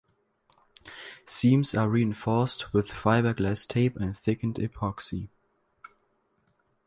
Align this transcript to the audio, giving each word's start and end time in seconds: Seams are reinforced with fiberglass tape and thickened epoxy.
Seams 1.27 1.75
are 1.75 1.87
reinforced 1.87 2.73
with 2.73 2.87
fiberglass 2.89 3.67
tape 3.67 3.95
and 3.97 4.17
thickened 4.17 4.55
epoxy. 4.55 5.29